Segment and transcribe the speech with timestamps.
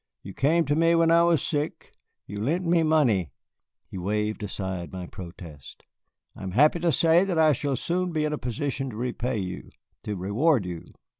[0.23, 1.93] "You came to me when I was sick,
[2.25, 3.29] you lent me money,"
[3.85, 5.83] he waved aside my protest.
[6.35, 9.37] "I am happy to say that I shall soon be in a position to repay
[9.37, 9.69] you,
[10.05, 10.85] to reward you.